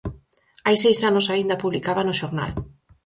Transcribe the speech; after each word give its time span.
Hai 0.65 0.75
seis 0.83 0.99
anos 1.09 1.25
aínda 1.33 1.61
publicaba 1.63 2.01
no 2.07 2.17
xornal. 2.21 2.51